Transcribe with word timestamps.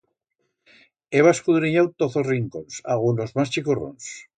Heba 1.19 1.35
escudrinyau 1.37 1.93
toz 1.99 2.13
os 2.23 2.27
rincons, 2.31 2.73
agún 2.97 3.15
os 3.27 3.33
mas 3.37 3.51
chicorrons. 3.57 4.05